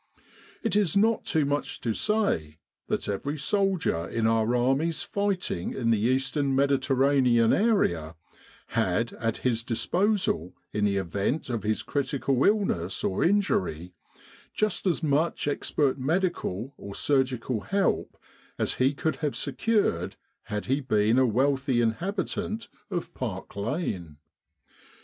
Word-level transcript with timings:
It 0.63 0.75
is 0.75 0.97
not 0.97 1.25
too 1.25 1.45
much 1.45 1.79
to 1.81 1.93
say 1.93 2.57
that 2.87 3.07
every 3.07 3.37
soldier 3.37 4.07
in 4.09 4.25
our 4.25 4.55
armies 4.55 5.03
fighting 5.03 5.75
in 5.75 5.91
the 5.91 5.99
Eastern 5.99 6.55
Mediterranean 6.55 7.53
area 7.53 8.15
had 8.69 9.13
at 9.19 9.37
his 9.45 9.61
disposal 9.61 10.55
in 10.73 10.85
the 10.85 10.97
event 10.97 11.51
of 11.51 11.61
his 11.61 11.83
critical 11.83 12.43
illness 12.43 13.03
or 13.03 13.23
injury, 13.23 13.93
just 14.55 14.87
as 14.87 15.03
much 15.03 15.47
expert 15.47 15.99
medical 15.99 16.73
or 16.77 16.95
surgical 16.95 17.59
help 17.61 18.17
as 18.57 18.73
he 18.81 18.95
could 18.95 19.17
have 19.17 19.35
secured 19.35 20.15
had 20.45 20.65
he 20.65 20.79
been 20.81 21.19
a 21.19 21.27
wealthy 21.27 21.79
inhabitant 21.79 22.69
of 22.89 23.13
Park 23.13 23.55
Lane. 23.55 24.17